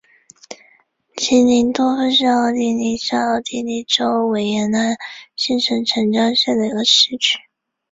[1.17, 4.79] 齐灵多夫是奥地利下奥地利州维也纳
[5.35, 7.39] 新城城郊县的一个市镇。